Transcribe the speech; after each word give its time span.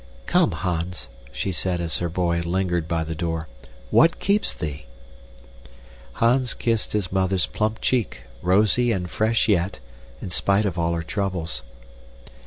"Comes, 0.25 0.53
Hans," 0.55 1.09
she 1.31 1.51
said 1.51 1.79
as 1.79 1.99
her 1.99 2.09
boy 2.09 2.39
lingered 2.41 2.87
by 2.87 3.03
the 3.03 3.13
door. 3.13 3.47
"What 3.91 4.17
keeps 4.19 4.51
thee?" 4.51 4.87
Hans 6.13 6.55
kissed 6.55 6.93
his 6.93 7.11
mother's 7.11 7.45
plump 7.45 7.81
cheek, 7.81 8.23
rosy 8.41 8.91
and 8.91 9.11
fresh 9.11 9.47
yet, 9.47 9.79
in 10.19 10.31
spite 10.31 10.65
of 10.65 10.79
all 10.79 10.93
her 10.93 11.03
troubles. 11.03 11.61